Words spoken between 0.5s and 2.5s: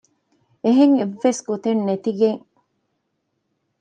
އެހެން އެއްވެސް ގޮތެއް ނެތިގެން